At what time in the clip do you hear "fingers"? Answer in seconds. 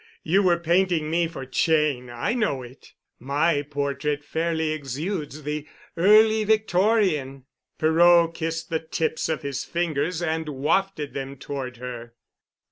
9.63-10.19